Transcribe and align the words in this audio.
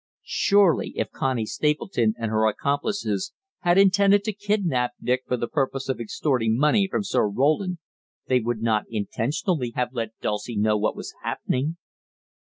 Surely 0.25 0.93
if 0.95 1.11
Connie 1.11 1.45
Stapleton 1.45 2.15
and 2.17 2.31
her 2.31 2.47
accomplices 2.47 3.33
had 3.59 3.77
intended 3.77 4.23
to 4.23 4.33
kidnap 4.33 4.93
Dick 4.99 5.21
for 5.27 5.37
the 5.37 5.47
purpose 5.47 5.89
of 5.89 5.99
extorting 5.99 6.57
money 6.57 6.87
from 6.87 7.03
Sir 7.03 7.27
Roland, 7.27 7.77
they 8.25 8.39
would 8.39 8.63
not 8.63 8.85
intentionally 8.89 9.73
have 9.75 9.93
let 9.93 10.19
Dulcie 10.19 10.57
know 10.57 10.75
what 10.75 10.95
was 10.95 11.13
happening. 11.21 11.77